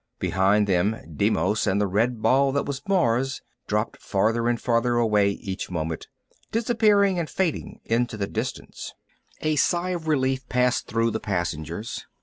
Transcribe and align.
Behind 0.17 0.65
them 0.65 0.97
Deimos 1.15 1.67
and 1.67 1.79
the 1.79 1.85
red 1.85 2.23
ball 2.23 2.51
that 2.53 2.65
was 2.65 2.81
Mars 2.87 3.43
dropped 3.67 4.01
farther 4.01 4.49
and 4.49 4.59
farther 4.59 4.95
away 4.95 5.29
each 5.29 5.69
moment, 5.69 6.07
disappearing 6.51 7.19
and 7.19 7.29
fading 7.29 7.79
into 7.85 8.17
the 8.17 8.25
distance. 8.25 8.95
A 9.41 9.57
sigh 9.57 9.91
of 9.91 10.07
relief 10.07 10.49
passed 10.49 10.87
through 10.87 11.11
the 11.11 11.19
passengers. 11.19 12.07